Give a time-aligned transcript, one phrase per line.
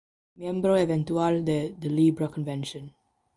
[0.41, 2.85] Miembro eventual de The Libra Convention.